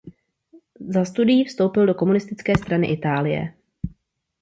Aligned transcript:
Za 0.89 1.05
studií 1.05 1.43
vstoupil 1.45 1.85
do 1.85 1.93
Komunistické 1.95 2.57
strany 2.57 2.87
Itálie. 2.91 3.53